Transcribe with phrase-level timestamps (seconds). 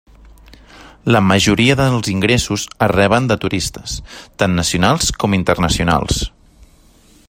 [1.15, 3.97] La majoria dels ingressos es reben de turistes,
[4.45, 6.25] tant nacionals com internacionals.